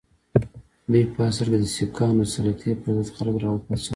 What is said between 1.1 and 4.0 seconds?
په اصل کې د سیکهانو د سلطې پر ضد خلک را وپاڅول.